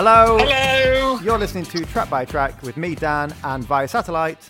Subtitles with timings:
[0.00, 0.38] Hello.
[0.38, 1.18] Hello.
[1.24, 4.48] You're listening to Track by Track with me, Dan, and via satellite.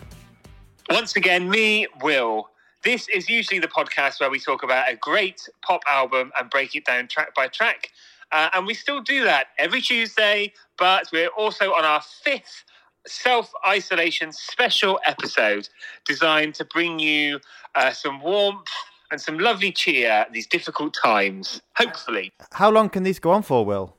[0.90, 2.50] Once again, me, Will.
[2.84, 6.74] This is usually the podcast where we talk about a great pop album and break
[6.74, 7.92] it down track by track.
[8.30, 12.64] Uh, and we still do that every Tuesday, but we're also on our fifth
[13.06, 15.70] self isolation special episode
[16.04, 17.40] designed to bring you
[17.74, 18.68] uh, some warmth
[19.10, 22.34] and some lovely cheer at these difficult times, hopefully.
[22.52, 23.97] How long can these go on for, Will?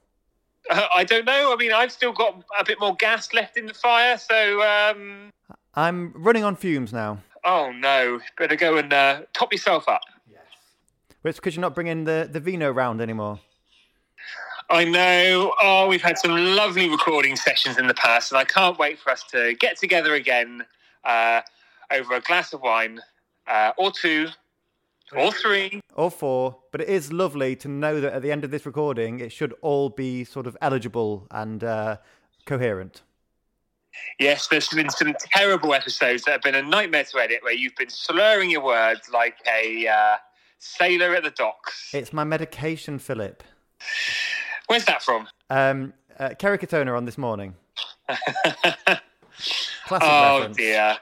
[0.70, 1.54] Uh, I don't know.
[1.54, 4.62] I mean, I've still got a bit more gas left in the fire, so.
[4.62, 5.32] Um...
[5.76, 7.20] I'm running on fumes now.
[7.46, 8.20] Oh no!
[8.38, 10.02] Better go and uh, top yourself up.
[10.30, 10.42] Yes.
[11.24, 13.40] But it's because you're not bringing the, the vino round anymore.
[14.70, 15.54] I know.
[15.62, 19.12] Oh, we've had some lovely recording sessions in the past, and I can't wait for
[19.12, 20.64] us to get together again
[21.04, 21.42] uh,
[21.92, 23.00] over a glass of wine,
[23.48, 24.28] uh, or two,
[25.16, 25.82] or three.
[25.96, 26.58] Or four.
[26.72, 29.54] But it is lovely to know that at the end of this recording, it should
[29.62, 31.98] all be sort of eligible and uh,
[32.46, 33.02] coherent.
[34.20, 37.76] Yes, there's been some terrible episodes that have been a nightmare to edit where you've
[37.76, 40.18] been slurring your words like a uh,
[40.60, 41.94] sailor at the docks.
[41.94, 43.44] It's my medication, Philip.
[44.68, 45.28] Where's that from?
[45.50, 47.56] Um, uh, Kerry Katona on this morning.
[49.88, 50.58] Classic oh reference.
[50.58, 50.98] dear.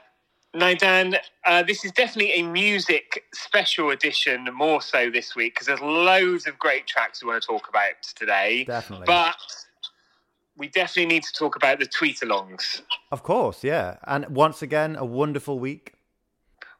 [0.54, 5.66] Now, Dan, uh, this is definitely a music special edition, more so this week, because
[5.66, 8.64] there's loads of great tracks we want to talk about today.
[8.64, 9.04] Definitely.
[9.06, 9.36] But
[10.56, 12.80] we definitely need to talk about the tweet alongs.
[13.12, 13.98] Of course, yeah.
[14.04, 15.92] And once again, a wonderful week.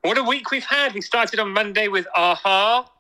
[0.01, 0.95] What a week we've had.
[0.95, 2.91] We started on Monday with a-ha.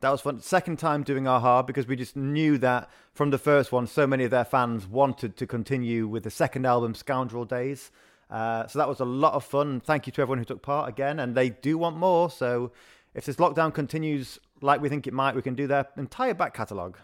[0.00, 0.40] That was fun.
[0.40, 4.24] Second time doing a-ha because we just knew that from the first one, so many
[4.24, 7.90] of their fans wanted to continue with the second album, Scoundrel Days.
[8.30, 9.80] Uh, so that was a lot of fun.
[9.80, 12.30] Thank you to everyone who took part again, and they do want more.
[12.30, 12.72] So
[13.14, 16.54] if this lockdown continues like we think it might, we can do their entire back
[16.54, 16.98] catalogue.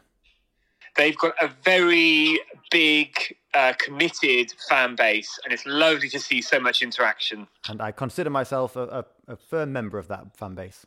[0.97, 3.15] They've got a very big,
[3.55, 7.47] uh, committed fan base, and it's lovely to see so much interaction.
[7.69, 10.87] And I consider myself a, a, a firm member of that fan base.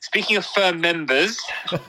[0.00, 1.38] Speaking of firm members,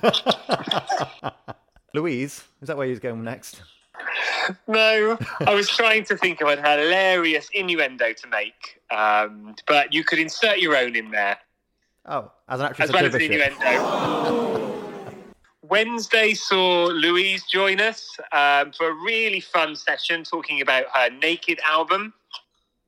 [1.94, 3.62] Louise, is that where you're going next?
[4.68, 10.04] No, I was trying to think of a hilarious innuendo to make, um, but you
[10.04, 11.38] could insert your own in there
[12.06, 14.70] Oh, as an actress as well as an innuendo.
[15.62, 21.60] Wednesday saw Louise join us um, for a really fun session talking about her Naked
[21.66, 22.14] album.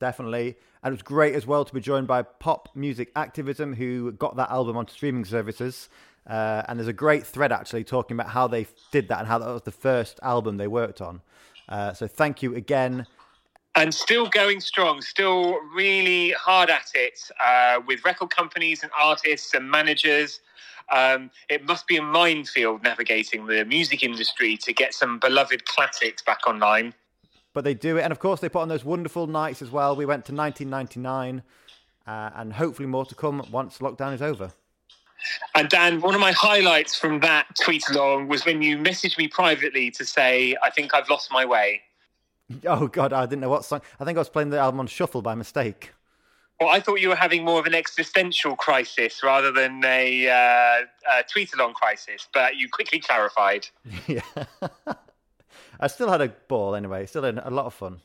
[0.02, 0.58] Definitely.
[0.84, 4.36] And it was great as well to be joined by Pop Music Activism, who got
[4.36, 5.90] that album onto streaming services.
[6.28, 9.38] Uh, and there's a great thread actually talking about how they did that and how
[9.38, 11.22] that was the first album they worked on.
[11.70, 13.06] Uh, so thank you again.
[13.76, 19.54] and still going strong, still really hard at it uh, with record companies and artists
[19.54, 20.40] and managers.
[20.92, 26.22] Um, it must be a minefield navigating the music industry to get some beloved classics
[26.22, 26.94] back online.
[27.54, 28.02] But they do it.
[28.02, 29.96] And of course, they put on those wonderful nights as well.
[29.96, 31.44] We went to 1999
[32.06, 34.52] uh, and hopefully more to come once lockdown is over.
[35.56, 39.28] And Dan, one of my highlights from that tweet along was when you messaged me
[39.28, 41.82] privately to say, I think I've lost my way.
[42.66, 43.82] Oh, God, I didn't know what song.
[44.00, 45.92] I think I was playing the album on shuffle by mistake.
[46.60, 50.86] Well, I thought you were having more of an existential crisis rather than a, uh,
[51.20, 53.68] a tweet along crisis, but you quickly clarified.
[54.08, 54.22] yeah.
[55.80, 57.08] I still had a ball anyway.
[57.08, 58.00] Still had a lot of fun.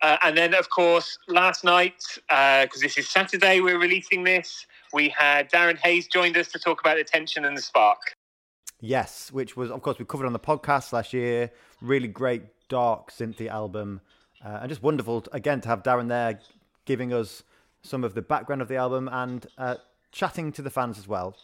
[0.00, 5.08] Uh, and then, of course, last night, because this is Saturday, we're releasing this, we
[5.08, 8.16] had Darren Hayes joined us to talk about the tension and the spark.
[8.80, 11.50] Yes, which was, of course, we covered on the podcast last year.
[11.80, 14.00] Really great, dark Cynthia album.
[14.44, 16.40] Uh, and just wonderful, again, to have Darren there
[16.84, 17.44] giving us
[17.82, 19.76] some of the background of the album and uh,
[20.10, 21.36] chatting to the fans as well.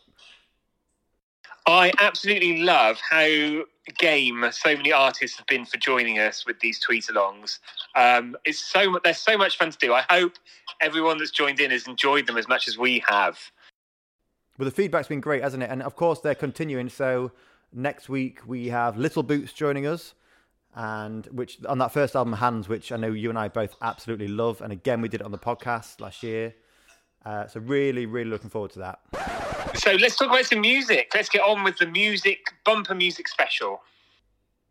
[1.67, 3.64] I absolutely love how
[3.99, 7.58] game so many artists have been for joining us with these tweet alongs.
[7.94, 9.93] Um, it's so they're so much fun to do.
[9.93, 10.32] I hope
[10.81, 13.38] everyone that's joined in has enjoyed them as much as we have.
[14.58, 15.70] Well, the feedback's been great, hasn't it?
[15.70, 16.88] And of course, they're continuing.
[16.88, 17.32] So
[17.73, 20.14] next week we have Little Boots joining us,
[20.75, 24.29] and which on that first album, Hands, which I know you and I both absolutely
[24.29, 24.61] love.
[24.61, 26.55] And again, we did it on the podcast last year.
[27.29, 29.01] Uh, so really, really looking forward to that.
[29.75, 31.11] So let's talk about some music.
[31.15, 33.83] Let's get on with the music bumper music special.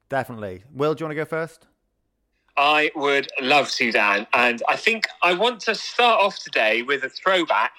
[0.10, 0.64] Definitely.
[0.74, 1.68] Will, do you want to go first?
[2.58, 4.26] I would love to, Dan.
[4.34, 7.74] And I think I want to start off today with a throwback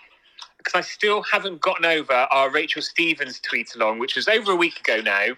[0.59, 4.57] because I still haven't gotten over our Rachel Stevens tweet along, which was over a
[4.57, 5.31] week ago now.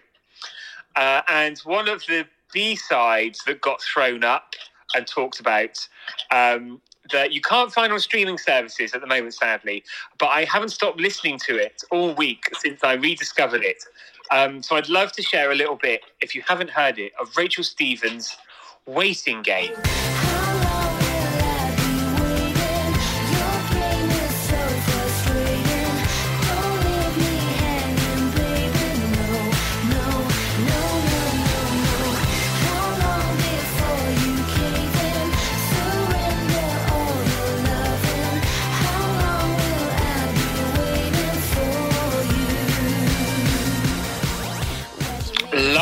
[0.97, 4.53] Uh, and one of the B sides that got thrown up
[4.95, 5.89] and talked about
[6.31, 9.83] um, that you can't find on streaming services at the moment, sadly,
[10.19, 13.83] but I haven't stopped listening to it all week since I rediscovered it.
[14.31, 17.37] Um, so I'd love to share a little bit, if you haven't heard it, of
[17.37, 18.37] Rachel Stevens'
[18.87, 19.73] Waiting Game.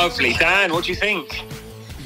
[0.08, 0.32] Lovely.
[0.32, 1.44] Dan, what do you think?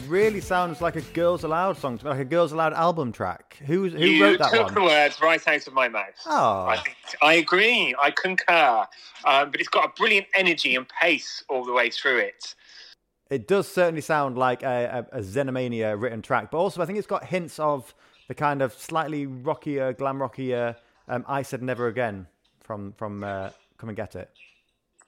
[0.09, 3.59] Really sounds like a Girls Aloud song to me, like a Girls Aloud album track.
[3.65, 4.75] Who's, who you wrote that took one?
[4.75, 6.09] the words right out of my mouth.
[6.27, 6.67] Oh.
[6.67, 7.95] I, think, I agree.
[8.03, 8.87] I concur.
[9.25, 12.57] Um, but it's got a brilliant energy and pace all the way through it.
[13.31, 16.99] It does certainly sound like a, a, a Xenomania written track, but also I think
[16.99, 17.95] it's got hints of
[18.27, 20.75] the kind of slightly rockier, glam rockier
[21.07, 22.27] um, I Said Never Again
[22.63, 24.29] from, from uh, Come and Get It.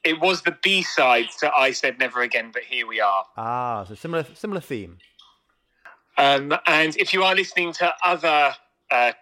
[0.05, 3.25] It was the B side to I Said Never Again, but here we are.
[3.37, 4.99] Ah, so similar similar theme.
[6.17, 8.55] Um, and if you are listening to other
[8.91, 9.13] uh,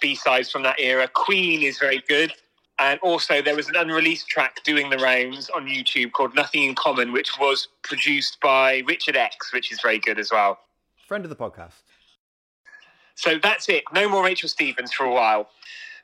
[0.00, 2.32] B sides from that era, Queen is very good.
[2.80, 6.74] And also, there was an unreleased track doing the rounds on YouTube called Nothing in
[6.74, 10.58] Common, which was produced by Richard X, which is very good as well.
[11.06, 11.82] Friend of the podcast.
[13.14, 13.84] So that's it.
[13.92, 15.48] No more Rachel Stevens for a while.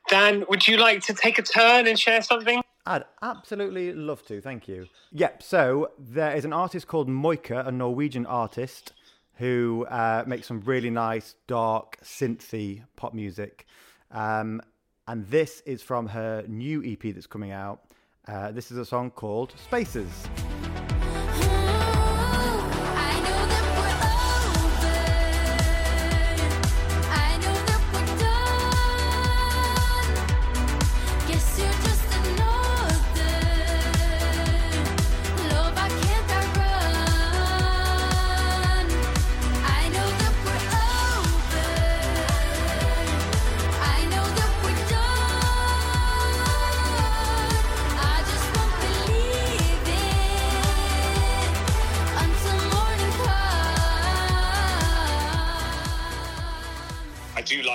[0.09, 2.63] Dan, would you like to take a turn and share something?
[2.87, 4.89] I'd absolutely love to, thank you.
[5.13, 8.93] Yep, so there is an artist called Moyka, a Norwegian artist,
[9.35, 13.67] who uh, makes some really nice, dark, synthy pop music.
[14.11, 14.61] Um,
[15.09, 17.81] and this is from her new EP that's coming out.
[18.29, 20.29] Uh, this is a song called Spaces.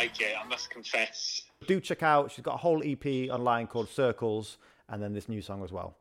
[0.05, 1.41] Like it, I must confess.
[1.67, 4.57] Do check out, she's got a whole EP online called Circles,
[4.89, 5.95] and then this new song as well.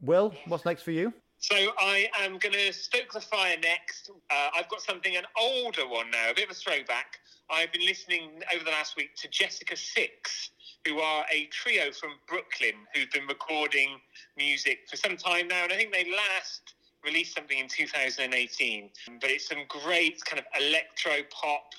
[0.00, 1.12] Will, what's next for you?
[1.38, 4.10] So I am going to stoke the fire next.
[4.30, 7.18] Uh, I've got something, an older one now, a bit of a throwback.
[7.50, 10.50] I've been listening over the last week to Jessica Six,
[10.86, 14.00] who are a trio from Brooklyn who've been recording
[14.36, 16.74] music for some time now, and I think they last
[17.04, 18.90] released something in 2018.
[19.20, 21.72] But it's some great kind of electro pop,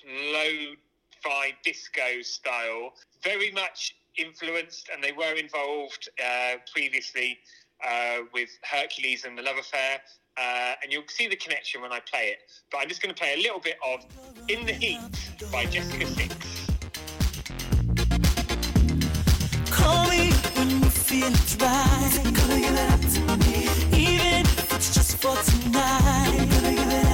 [1.26, 2.94] low-fi disco style,
[3.24, 7.38] very much influenced, and they were involved uh, previously
[7.88, 10.02] uh, with Hercules and the Love Affair.
[10.38, 12.40] Uh, and you'll see the connection when I play it.
[12.72, 14.06] But I'm just going to play a little bit of
[14.48, 15.00] In the Heat
[15.52, 16.36] by Jessica Six.
[19.72, 22.22] Call me when you feel it's right.
[23.14, 23.68] To me.
[23.98, 27.07] Even if it's just for tonight.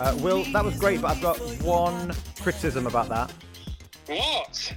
[0.00, 3.30] Uh, Will, that was great, but I've got one criticism about that.
[4.06, 4.74] What?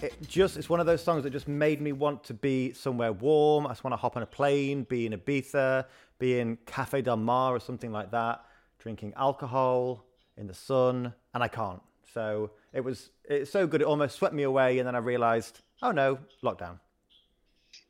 [0.00, 3.12] It just it's one of those songs that just made me want to be somewhere
[3.12, 3.66] warm.
[3.66, 5.86] I just want to hop on a plane, be in Ibiza,
[6.20, 8.44] be in Cafe Del Mar or something like that,
[8.78, 10.04] drinking alcohol
[10.36, 11.82] in the sun, and I can't.
[12.14, 15.60] So it was it's so good it almost swept me away, and then I realised,
[15.82, 16.78] oh no, lockdown.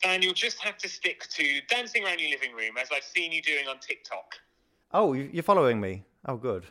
[0.05, 3.31] And you'll just have to stick to dancing around your living room, as I've seen
[3.31, 4.37] you doing on TikTok.
[4.93, 6.05] Oh, you- you're following me.
[6.27, 6.67] Oh, good.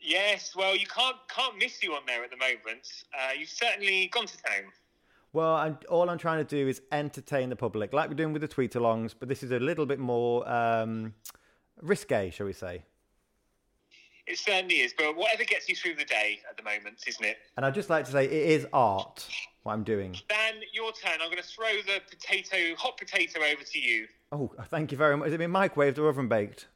[0.00, 3.04] Yes, well, you can't can't miss you on there at the moment.
[3.12, 4.70] Uh, you've certainly gone to town.
[5.32, 8.42] Well, I'm, all I'm trying to do is entertain the public, like we're doing with
[8.42, 11.14] the tweet alongs, but this is a little bit more um,
[11.82, 12.82] risque, shall we say?
[14.26, 17.38] It certainly is, but whatever gets you through the day at the moment, isn't it?
[17.56, 19.26] And I'd just like to say it is art
[19.62, 20.16] what I'm doing.
[20.28, 21.18] Dan, your turn.
[21.20, 24.06] I'm going to throw the potato, hot potato, over to you.
[24.32, 25.28] Oh, thank you very much.
[25.28, 26.68] Is it been microwaved or oven baked?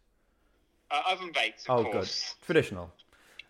[0.92, 1.92] Uh, oven baked, of Oh, good.
[1.92, 2.34] course.
[2.44, 2.92] Traditional.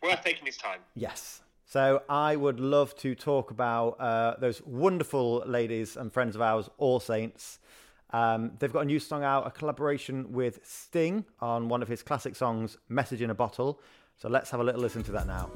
[0.03, 0.79] Worth taking his time.
[0.95, 1.41] Yes.
[1.67, 6.69] So I would love to talk about uh, those wonderful ladies and friends of ours,
[6.79, 7.59] All Saints.
[8.11, 12.03] Um, they've got a new song out, a collaboration with Sting on one of his
[12.03, 13.81] classic songs, Message in a Bottle.
[14.19, 15.51] So let's have a little listen to that now.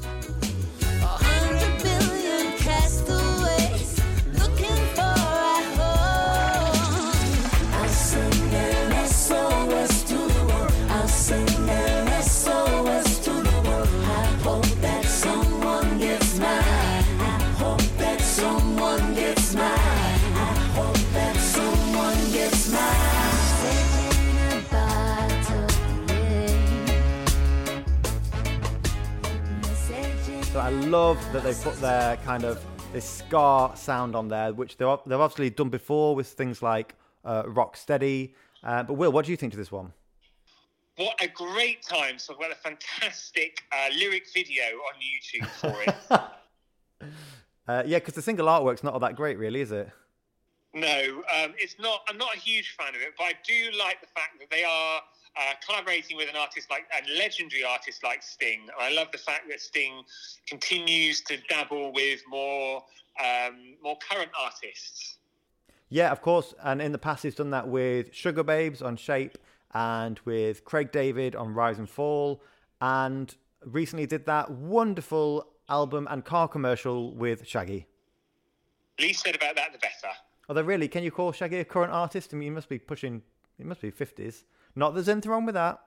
[30.56, 34.78] So I love that they put their kind of this ska sound on there, which
[34.78, 36.94] they've, they've obviously done before with things like
[37.26, 38.34] uh, Rock Steady.
[38.64, 39.92] Uh, but Will, what do you think to this one?
[40.96, 45.82] What a great time to talk about a fantastic uh, lyric video on YouTube for
[45.82, 47.10] it.
[47.68, 49.90] Uh, yeah, because the single artwork's not all that great, really, is it?
[50.72, 52.02] No, um, it's not.
[52.08, 54.62] I'm not a huge fan of it, but I do like the fact that they
[54.62, 55.00] are
[55.38, 58.68] uh, collaborating with an artist like a legendary artist like Sting.
[58.78, 60.02] I love the fact that Sting
[60.48, 62.82] continues to dabble with more
[63.20, 65.16] um, more current artists.
[65.88, 66.54] Yeah, of course.
[66.62, 69.38] And in the past, he's done that with Sugababes on Shape
[69.72, 72.42] and with Craig David on Rise and Fall.
[72.80, 77.86] And recently did that wonderful album and car commercial with Shaggy.
[79.00, 80.14] Least said about that, the better.
[80.48, 82.32] Although, really, can you call Shaggy a current artist?
[82.32, 83.22] I mean, he must be pushing,
[83.58, 84.44] he must be 50s.
[84.76, 85.80] Not that there's anything wrong with that.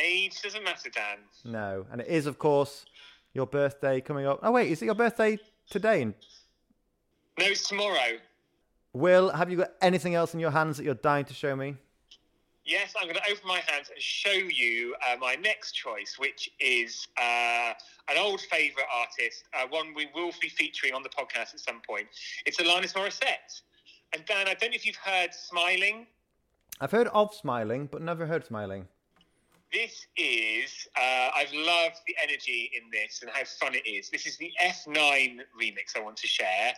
[0.00, 1.18] Age doesn't matter, Dan.
[1.44, 1.86] No.
[1.90, 2.86] And it is, of course,
[3.34, 4.38] your birthday coming up.
[4.42, 6.04] Oh, wait, is it your birthday today?
[6.04, 6.14] No,
[7.38, 8.18] it's tomorrow.
[8.92, 11.76] Will, have you got anything else in your hands that you're dying to show me?
[12.64, 16.50] Yes, I'm going to open my hands and show you uh, my next choice, which
[16.60, 17.72] is uh,
[18.08, 21.80] an old favourite artist, uh, one we will be featuring on the podcast at some
[21.84, 22.06] point.
[22.46, 23.62] It's Alanis Morissette.
[24.12, 26.06] And Dan, I don't know if you've heard Smiling.
[26.82, 28.88] I've heard of Smiling, but never heard Smiling.
[29.70, 34.08] This is, uh, I've loved the energy in this and how fun it is.
[34.08, 36.72] This is the F9 remix I want to share.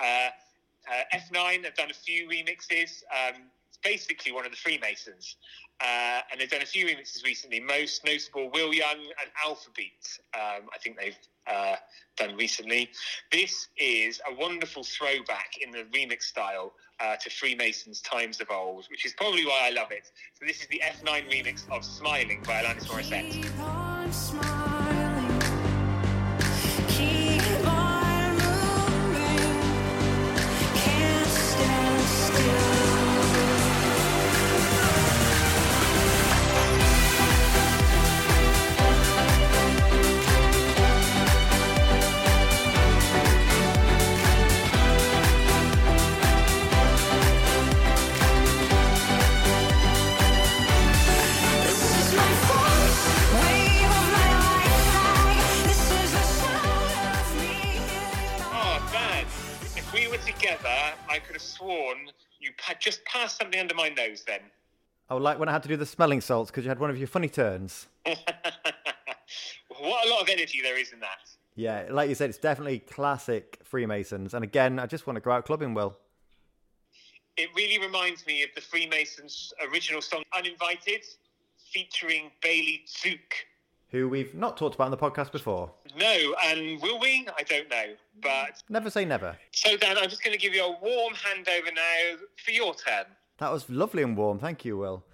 [0.00, 3.04] Uh, uh, F9 have done a few remixes.
[3.12, 3.42] Um,
[3.84, 5.36] basically one of the Freemasons.
[5.80, 10.68] Uh, and they've done a few remixes recently, most notable Will Young and Alphabeat, um,
[10.72, 11.76] I think they've uh,
[12.16, 12.90] done recently.
[13.32, 18.86] This is a wonderful throwback in the remix style uh, to Freemasons times of old,
[18.90, 20.10] which is probably why I love it.
[20.38, 24.63] So this is the F9 remix of Smiling by Alanis Morissette.
[61.14, 62.08] I could have sworn
[62.40, 64.40] you had just passed something under my nose then.
[65.08, 66.98] Oh, like when I had to do the smelling salts because you had one of
[66.98, 67.86] your funny turns.
[68.04, 68.16] what
[69.78, 71.30] a lot of energy there is in that.
[71.54, 74.34] Yeah, like you said, it's definitely classic Freemasons.
[74.34, 75.96] And again, I just want to go out clubbing, Will.
[77.36, 81.04] It really reminds me of the Freemasons' original song Uninvited,
[81.72, 83.46] featuring Bailey Tzuke.
[83.94, 85.70] Who we've not talked about on the podcast before.
[85.96, 87.28] No, and will we?
[87.38, 87.94] I don't know.
[88.20, 89.36] But Never say never.
[89.52, 93.04] so, Dan, I'm just going to give you a warm handover now for your turn.
[93.38, 94.40] That was lovely and warm.
[94.40, 95.04] Thank you, Will.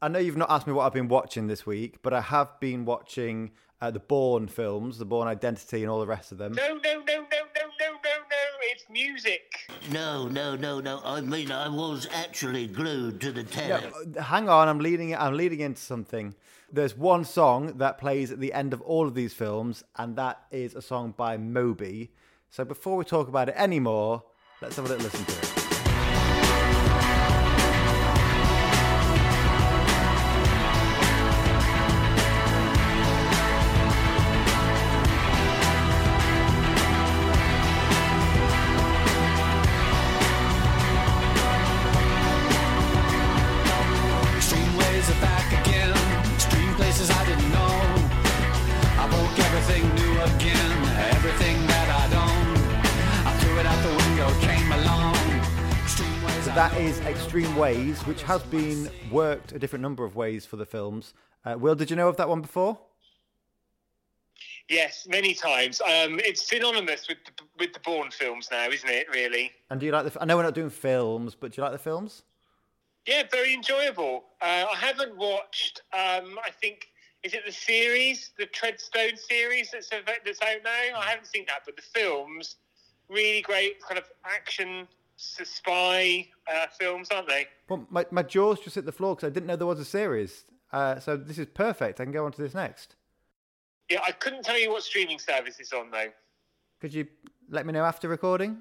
[0.00, 2.58] I know you've not asked me what I've been watching this week, but I have
[2.60, 3.50] been watching
[3.82, 6.54] uh, the Bourne films, the Bourne Identity, and all the rest of them.
[6.54, 8.36] No, no, no, no, no, no, no, no.
[8.72, 9.68] It's music.
[9.92, 11.02] No, no, no, no.
[11.04, 13.84] I mean, I was actually glued to the telly.
[14.16, 15.14] Uh, Hang on, I'm leading.
[15.14, 16.34] I'm leading into something.
[16.72, 20.44] There's one song that plays at the end of all of these films, and that
[20.52, 22.12] is a song by Moby.
[22.48, 24.22] So before we talk about it anymore,
[24.62, 25.59] let's have a little listen to it.
[57.10, 61.12] Extreme Ways, which has been worked a different number of ways for the films.
[61.44, 62.78] Uh, Will, did you know of that one before?
[64.68, 65.80] Yes, many times.
[65.80, 69.08] Um, it's synonymous with the, with the Bourne films now, isn't it?
[69.12, 69.50] Really?
[69.70, 70.22] And do you like the?
[70.22, 72.22] I know we're not doing films, but do you like the films?
[73.08, 74.26] Yeah, very enjoyable.
[74.40, 75.82] Uh, I haven't watched.
[75.92, 76.90] Um, I think
[77.24, 81.00] is it the series, the Treadstone series that's that's out now.
[81.00, 82.54] I haven't seen that, but the films
[83.08, 84.86] really great, kind of action
[85.20, 87.46] spy uh, films, aren't they?
[87.68, 89.84] Well, my my jaws just hit the floor because I didn't know there was a
[89.84, 90.44] series.
[90.72, 92.00] Uh, so this is perfect.
[92.00, 92.96] I can go on to this next.
[93.88, 96.10] Yeah, I couldn't tell you what streaming service it's on though.
[96.80, 97.06] Could you
[97.48, 98.58] let me know after recording?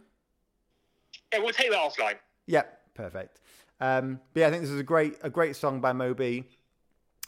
[1.32, 2.16] Yeah, we'll take that offline.
[2.48, 2.64] Yeah,
[2.96, 3.40] perfect.
[3.80, 6.50] Um, but yeah, I think this is a great a great song by Moby.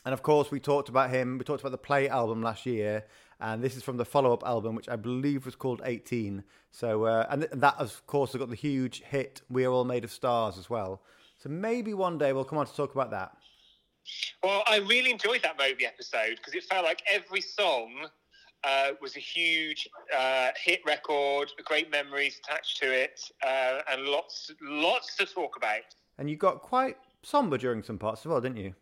[0.05, 1.37] And of course, we talked about him.
[1.37, 3.05] We talked about the Play album last year,
[3.39, 6.43] and this is from the follow up album, which I believe was called 18.
[6.71, 9.85] So, uh, and th- that of course has got the huge hit "We Are All
[9.85, 11.01] Made of Stars" as well.
[11.37, 13.35] So maybe one day we'll come on to talk about that.
[14.43, 18.07] Well, I really enjoyed that Moby episode because it felt like every song
[18.63, 24.51] uh, was a huge uh, hit record, great memories attached to it, uh, and lots
[24.61, 25.81] lots to talk about.
[26.17, 28.75] And you got quite somber during some parts as well, didn't you?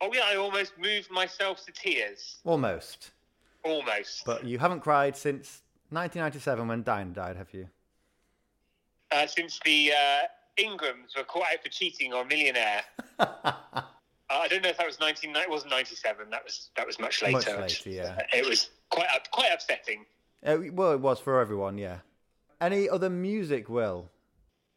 [0.00, 2.36] Oh yeah, I almost moved myself to tears.
[2.44, 3.10] Almost.
[3.64, 4.24] Almost.
[4.24, 7.68] But you haven't cried since 1997 when Diane died, have you?
[9.10, 10.26] uh, since the uh,
[10.62, 12.82] Ingrams were caught out for cheating on Millionaire.
[13.18, 13.26] uh,
[14.30, 15.34] I don't know if that was 19.
[15.34, 16.30] It wasn't 97.
[16.30, 17.58] That was that was much later.
[17.58, 18.18] Much later, yeah.
[18.32, 20.04] It was quite quite upsetting.
[20.44, 21.98] Uh, well, it was for everyone, yeah.
[22.60, 24.10] Any other music, Will?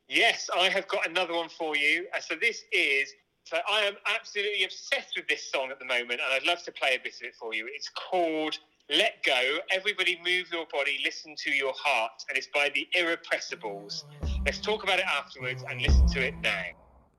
[0.08, 2.08] Yes, I have got another one for you.
[2.16, 3.14] Uh, so this is.
[3.52, 6.72] So I am absolutely obsessed with this song at the moment, and I'd love to
[6.72, 7.68] play a bit of it for you.
[7.70, 8.58] It's called
[8.90, 14.06] "Let Go." Everybody, move your body, listen to your heart, and it's by the Irrepressibles.
[14.46, 16.64] Let's talk about it afterwards and listen to it now.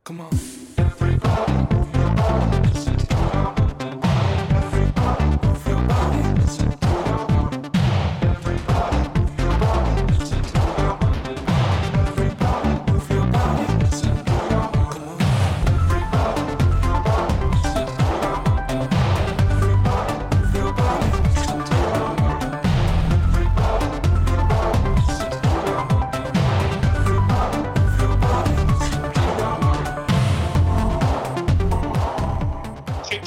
[0.04, 0.32] Come on.
[0.32, 1.71] So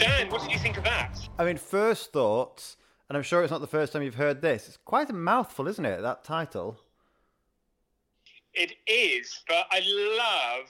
[0.06, 1.18] Dan, what did you think of that?
[1.40, 2.78] I mean, first thoughts,
[3.10, 4.68] and I'm sure it's not the first time you've heard this.
[4.68, 6.00] It's quite a mouthful, isn't it?
[6.04, 6.80] That title.
[8.54, 9.82] It is, but I
[10.20, 10.70] love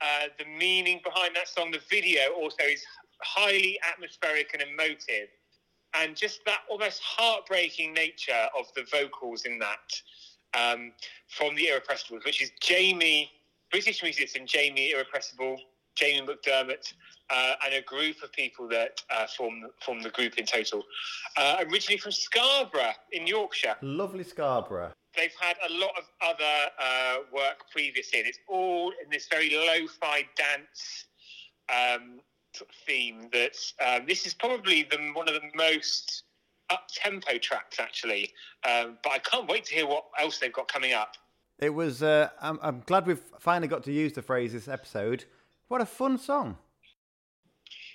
[0.00, 1.70] uh, the meaning behind that song.
[1.70, 2.82] The video also is
[3.20, 5.28] highly atmospheric and emotive,
[5.94, 10.00] and just that almost heartbreaking nature of the vocals in that
[10.58, 10.92] um,
[11.28, 13.30] from the Irrepressibles, which is Jamie,
[13.70, 15.58] British musician Jamie Irrepressible,
[15.94, 16.92] Jamie McDermott,
[17.30, 20.82] uh, and a group of people that uh, form form the group in total.
[21.36, 24.92] Uh, originally from Scarborough in Yorkshire Lovely Scarborough.
[25.16, 29.50] they've had a lot of other uh, work previously, and it's all in this very
[29.50, 31.06] lo-fi dance
[31.70, 32.20] um,
[32.54, 33.28] sort of theme.
[33.32, 36.24] That um, this is probably the, one of the most
[36.70, 38.32] up-tempo tracks, actually.
[38.68, 41.16] Um, but I can't wait to hear what else they've got coming up.
[41.58, 42.02] It was.
[42.02, 45.24] Uh, I'm, I'm glad we've finally got to use the phrase this episode.
[45.72, 46.58] What a fun song.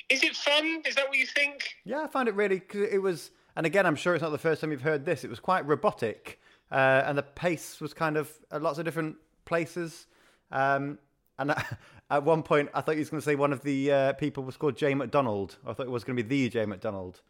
[0.10, 0.82] Is it fun?
[0.88, 1.76] Is that what you think?
[1.86, 2.60] Yeah, I found it really.
[2.60, 5.24] Cause it was, and again, I'm sure it's not the first time you've heard this.
[5.24, 6.40] It was quite robotic,
[6.72, 10.08] uh, and the pace was kind of at lots of different places.
[10.52, 10.98] Um,
[11.38, 11.54] and
[12.10, 14.44] at one point, I thought he was going to say one of the uh, people
[14.44, 15.58] was called Jane McDonald.
[15.64, 17.22] I thought it was going to be the Jane McDonald.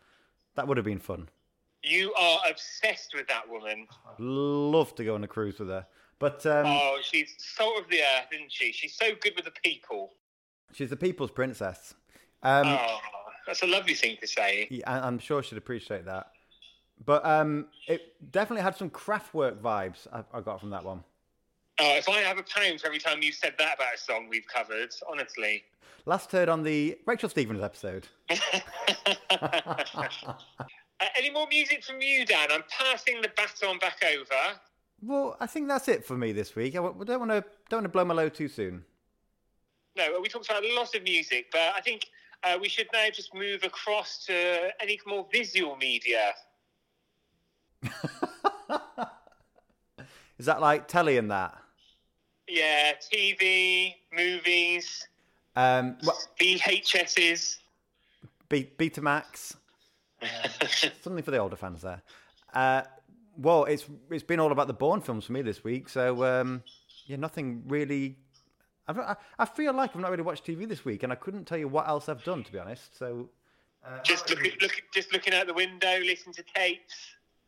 [0.56, 1.28] That would have been fun.
[1.84, 3.86] You are obsessed with that woman.
[4.18, 5.86] Love to go on a cruise with her.
[6.20, 8.72] But um, Oh, she's salt of the earth, isn't she?
[8.72, 10.14] She's so good with the people.
[10.74, 11.94] She's the people's princess.
[12.44, 12.98] Um, Oh,
[13.46, 14.68] that's a lovely thing to say.
[14.70, 16.32] Yeah, I'm sure she'd appreciate that.
[17.06, 21.04] But um, it definitely had some Kraftwerk vibes I, I got from that one.
[21.80, 24.28] Oh, if I have a pound for every time you said that about a song
[24.30, 25.64] we've covered, honestly.
[26.06, 28.08] Last heard on the Rachel Stevens episode.
[31.00, 32.48] Uh, any more music from you, Dan?
[32.52, 34.60] I'm passing the baton back over.
[35.02, 36.74] Well, I think that's it for me this week.
[36.74, 38.84] I don't want to don't want to blow my load too soon.
[39.98, 42.06] No, we talked about a lot of music, but I think
[42.44, 46.34] uh, we should now just move across to any more visual media.
[50.38, 51.58] Is that like telly and that?
[52.48, 55.08] Yeah, TV, movies,
[55.56, 57.58] Um, well, VHSs.
[58.48, 59.56] Be- Betamax.
[60.22, 60.28] Uh,
[61.02, 62.04] something for the older fans there.
[62.54, 62.84] Uh,
[63.38, 65.90] well, it's it's been all about the Bourne films for me this week.
[65.90, 66.64] So um,
[67.06, 68.18] yeah, nothing really.
[68.88, 71.46] I've, I, I feel like I've not really watched TV this week, and I couldn't
[71.46, 72.98] tell you what else I've done to be honest.
[72.98, 73.30] So
[74.04, 76.96] Just look, look, just looking out the window, listening to tapes.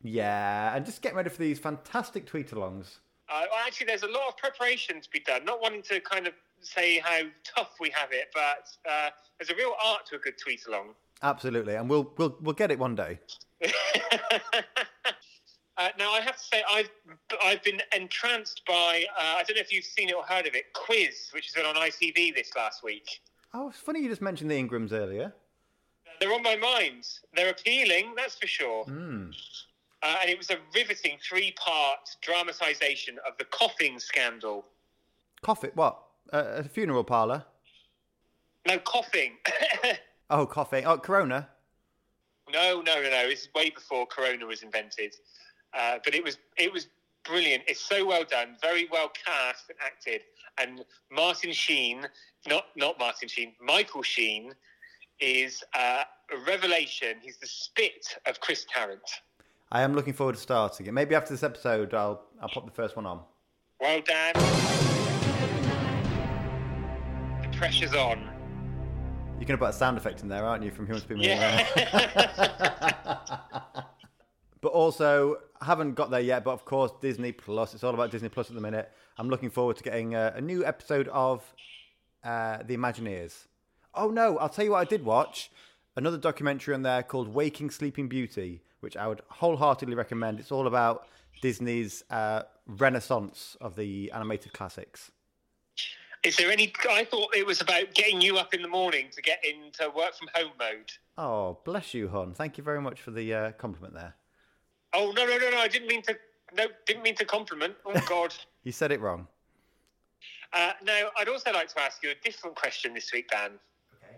[0.02, 2.98] Yeah, and just getting ready for these fantastic tweet-alongs.
[3.28, 5.44] Uh, well, actually, there's a lot of preparation to be done.
[5.44, 9.54] Not wanting to kind of say how tough we have it, but uh, there's a
[9.54, 10.94] real art to a good tweet along.
[11.22, 13.18] Absolutely, and we'll we'll we'll get it one day.
[15.80, 16.90] Uh, now, I have to say, I've
[17.42, 20.54] I've been entranced by uh, I don't know if you've seen it or heard of
[20.54, 23.22] it, Quiz, which has been on ITV this last week.
[23.54, 25.32] Oh, it's funny you just mentioned the Ingrams earlier.
[26.20, 27.08] They're on my mind.
[27.34, 28.84] They're appealing, that's for sure.
[28.84, 29.30] Hmm.
[30.02, 34.66] Uh, and it was a riveting three-part dramatisation of the coughing scandal.
[35.40, 35.70] Coffee?
[35.74, 35.98] What?
[36.30, 37.44] Uh, a funeral parlour?
[38.68, 39.38] No, coughing.
[40.32, 40.84] Oh, coffee.
[40.84, 41.48] Oh, Corona.
[42.52, 43.22] No, no, no, no.
[43.24, 45.16] It's way before Corona was invented.
[45.78, 46.88] Uh, but it was it was
[47.24, 47.62] brilliant.
[47.66, 50.22] It's so well done, very well cast and acted.
[50.58, 52.06] And Martin Sheen,
[52.48, 54.52] not not Martin Sheen, Michael Sheen,
[55.20, 56.02] is uh,
[56.32, 57.16] a revelation.
[57.22, 59.00] He's the spit of Chris Tarrant.
[59.72, 60.92] I am looking forward to starting it.
[60.92, 63.20] Maybe after this episode, I'll I'll pop the first one on.
[63.80, 64.34] Well, Dan,
[67.42, 68.28] the pressure's on.
[69.38, 71.24] You're going to put a sound effect in there, aren't you, from Humans People?
[71.24, 71.66] Yeah.
[74.60, 76.44] But also, haven't got there yet.
[76.44, 77.74] But of course, Disney Plus.
[77.74, 78.90] It's all about Disney Plus at the minute.
[79.18, 81.42] I'm looking forward to getting a, a new episode of
[82.24, 83.46] uh, The Imagineers.
[83.94, 84.38] Oh no!
[84.38, 85.50] I'll tell you what I did watch.
[85.96, 90.38] Another documentary on there called Waking Sleeping Beauty, which I would wholeheartedly recommend.
[90.38, 91.06] It's all about
[91.42, 95.10] Disney's uh, renaissance of the animated classics.
[96.22, 96.72] Is there any?
[96.88, 100.14] I thought it was about getting you up in the morning to get into work
[100.14, 100.92] from home mode.
[101.16, 102.34] Oh, bless you, hon.
[102.34, 104.14] Thank you very much for the uh, compliment there.
[104.92, 105.58] Oh no no no no!
[105.58, 106.16] I didn't mean to.
[106.56, 107.74] No, didn't mean to compliment.
[107.86, 108.34] Oh God.
[108.64, 109.26] You said it wrong.
[110.52, 113.52] uh, now, I'd also like to ask you a different question this week, Dan.
[113.96, 114.16] Okay.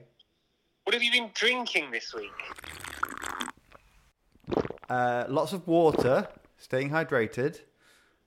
[0.84, 2.30] What have you been drinking this week?
[4.88, 7.60] Uh, lots of water, staying hydrated.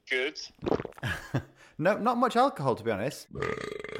[0.09, 0.39] Good.
[1.77, 3.27] No, not much alcohol, to be honest.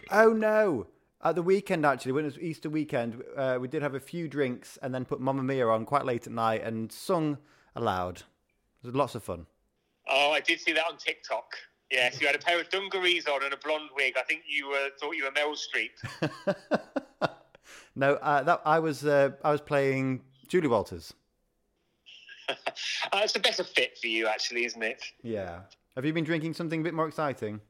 [0.10, 0.88] Oh no!
[1.22, 4.30] At the weekend, actually, when it was Easter weekend, uh, we did have a few
[4.30, 7.38] drinks and then put Mamma Mia on quite late at night and sung
[7.76, 8.24] aloud.
[8.86, 9.46] Was lots of fun.
[10.08, 11.56] Oh, I did see that on TikTok.
[11.92, 14.16] Yes, you had a pair of dungarees on and a blonde wig.
[14.18, 17.32] I think you uh, thought you were Meryl Streep.
[17.96, 21.14] No, uh, that I was uh, I was playing Julie Walters.
[22.50, 22.54] uh,
[23.16, 25.02] it's a better fit for you, actually, isn't it?
[25.24, 25.62] Yeah.
[25.96, 27.62] Have you been drinking something a bit more exciting?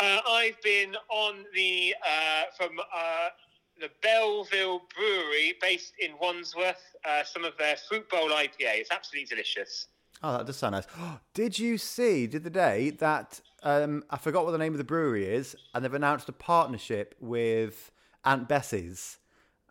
[0.00, 3.28] Uh, I've been on the uh, from uh,
[3.80, 6.82] the Belleville Brewery, based in Wandsworth.
[7.04, 8.80] Uh, some of their fruit bowl IPA.
[8.80, 9.86] It's absolutely delicious.
[10.22, 10.86] Oh, that does sound nice.
[11.34, 14.84] Did you see the other day that um, I forgot what the name of the
[14.84, 17.90] brewery is, and they've announced a partnership with
[18.24, 19.18] Aunt Bessie's,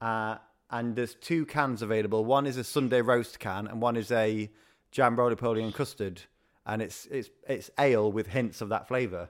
[0.02, 0.38] uh,
[0.72, 2.26] and there's two cans available.
[2.26, 4.50] One is a Sunday roast can, and one is a
[4.92, 6.22] jam roly poly and custard,
[6.66, 9.30] and it's it's it's ale with hints of that flavour.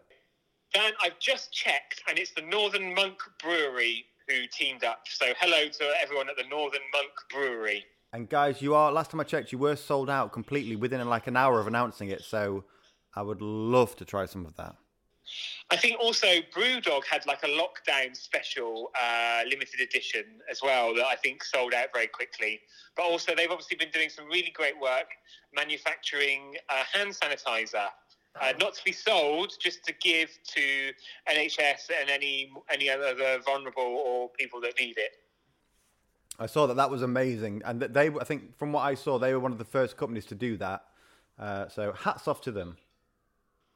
[0.74, 5.02] Dan, I've just checked, and it's the Northern Monk Brewery who teamed up.
[5.06, 7.84] So hello to everyone at the Northern Monk Brewery.
[8.12, 11.28] And guys, you are last time I checked, you were sold out completely within like
[11.28, 12.24] an hour of announcing it.
[12.24, 12.64] So
[13.16, 14.76] I would love to try some of that.
[15.70, 21.06] I think also Brewdog had like a lockdown special uh, limited edition as well that
[21.06, 22.60] I think sold out very quickly.
[22.96, 25.08] But also they've obviously been doing some really great work
[25.54, 27.88] manufacturing uh, hand sanitizer.
[28.42, 30.92] Uh, not to be sold, just to give to
[31.28, 35.12] NHS and any any other vulnerable or people that need it.
[36.40, 39.20] I saw that that was amazing, and that they, I think, from what I saw,
[39.20, 40.86] they were one of the first companies to do that.
[41.38, 42.78] Uh, so hats off to them.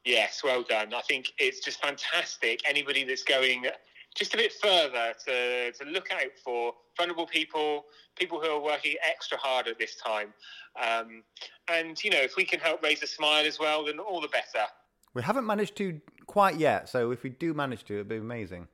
[0.04, 0.92] Yes, well done.
[0.94, 2.60] I think it's just fantastic.
[2.68, 3.66] Anybody that's going
[4.14, 8.94] just a bit further to, to look out for vulnerable people, people who are working
[9.08, 10.32] extra hard at this time.
[10.80, 11.22] Um,
[11.68, 14.28] and, you know, if we can help raise a smile as well, then all the
[14.28, 14.66] better.
[15.14, 18.68] We haven't managed to quite yet, so if we do manage to, it'd be amazing.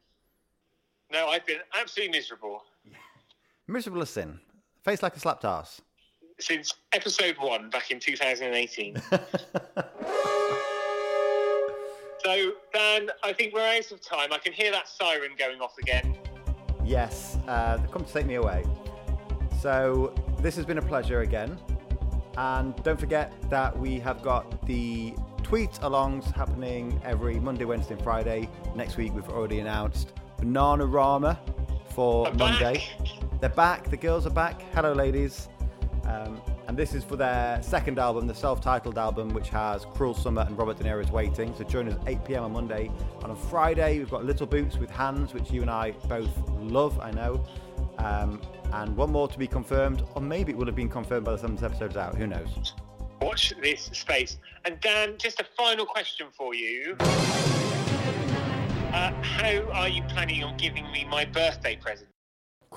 [1.12, 2.62] No, I've been absolutely miserable
[3.70, 4.40] Miserable as sin,
[4.82, 5.80] face like a slapped ass.
[6.40, 8.96] since episode one back in 2018.
[12.24, 14.32] so, Dan, I think we're out of time.
[14.32, 16.16] I can hear that siren going off again.
[16.84, 18.64] Yes, uh, they've come to take me away.
[19.60, 21.56] So this has been a pleasure again,
[22.36, 28.02] and don't forget that we have got the tweet alongs happening every Monday, Wednesday, and
[28.02, 28.48] Friday.
[28.74, 31.38] Next week we've already announced Bananarama
[31.94, 32.84] for Monday.
[32.98, 33.19] back.
[33.40, 33.88] They're back.
[33.90, 34.60] The girls are back.
[34.74, 35.48] Hello, ladies.
[36.04, 40.42] Um, and this is for their second album, the self-titled album, which has Cruel Summer
[40.42, 41.54] and Robert De Niro's Waiting.
[41.56, 42.44] So join us 8 p.m.
[42.44, 42.90] on Monday.
[43.22, 47.00] And on Friday, we've got Little Boots with Hands, which you and I both love,
[47.00, 47.44] I know.
[47.98, 51.32] Um, and one more to be confirmed, or maybe it will have been confirmed by
[51.32, 52.16] the time this episode's out.
[52.16, 52.74] Who knows?
[53.20, 54.38] watch this space.
[54.64, 56.96] And Dan, just a final question for you.
[58.92, 62.09] Uh, how are you planning on giving me my birthday present?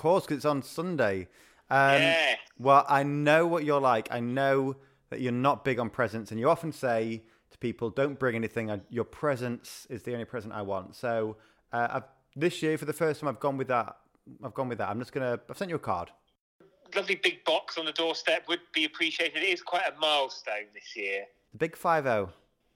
[0.04, 1.28] Course, 'cause it's on Sunday.
[1.70, 2.36] Um, Yeah.
[2.58, 4.12] Well, I know what you're like.
[4.12, 4.76] I know
[5.08, 8.70] that you're not big on presents, and you often say to people, "Don't bring anything.
[8.70, 11.38] I- Your presence is the only present I want." So,
[11.72, 12.02] uh, I've,
[12.36, 13.96] this year, for the first time, I've gone with that.
[14.44, 14.90] I've gone with that.
[14.90, 15.40] I'm just gonna.
[15.48, 16.10] I've sent you a card.
[16.94, 19.42] Lovely big box on the doorstep would be appreciated.
[19.42, 21.24] It is quite a milestone this year.
[21.52, 22.30] The big five zero.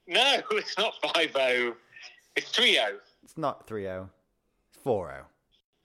[0.07, 1.77] No, it's not 5 0.
[2.35, 2.99] It's 3 0.
[3.21, 4.09] It's not three zero.
[4.73, 5.27] It's four zero.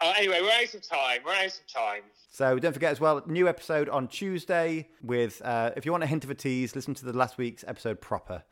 [0.04, 1.20] Uh, anyway, we're out of time.
[1.24, 2.02] We're out of time.
[2.30, 6.06] So don't forget as well, new episode on Tuesday with, uh, if you want a
[6.06, 8.42] hint of a tease, listen to the last week's episode proper.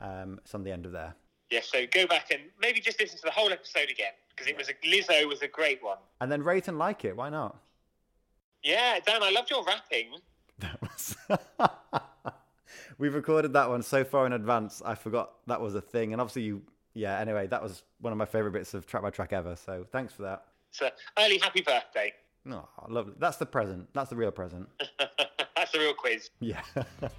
[0.00, 1.14] Um, it's on the end of there.
[1.48, 4.58] Yeah, so go back and maybe just listen to the whole episode again because it
[4.58, 5.98] was a Lizzo was a great one.
[6.20, 7.16] And then rate and like it.
[7.16, 7.56] Why not?
[8.64, 10.10] Yeah, Dan, I loved your rapping.
[10.58, 11.16] That was.
[12.98, 14.82] We've recorded that one so far in advance.
[14.84, 16.12] I forgot that was a thing.
[16.14, 16.62] And obviously, you,
[16.94, 19.54] yeah, anyway, that was one of my favorite bits of track by track ever.
[19.54, 20.46] So thanks for that.
[20.76, 22.12] So early happy birthday.
[22.50, 23.14] Oh, lovely.
[23.18, 23.88] That's the present.
[23.94, 24.68] That's the real present.
[25.56, 26.30] That's the real quiz.
[26.38, 26.60] Yeah.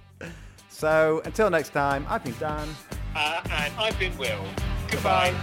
[0.68, 2.68] so until next time, I've been Dan.
[3.16, 4.44] Uh, and I've been Will.
[4.90, 5.34] Goodbye.